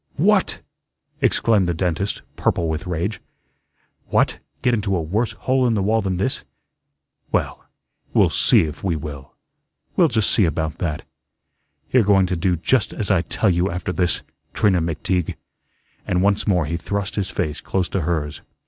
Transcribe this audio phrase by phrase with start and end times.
[0.17, 0.61] "What!"
[1.21, 3.21] exclaimed the dentist, purple with rage.
[4.07, 6.43] "What, get into a worse hole in the wall than this?
[7.31, 7.63] Well,
[8.11, 9.35] we'll SEE if we will.
[9.95, 11.03] We'll just see about that.
[11.91, 14.23] You're going to do just as I tell you after this,
[14.55, 15.35] Trina McTeague,"
[16.07, 18.41] and once more he thrust his face close to hers.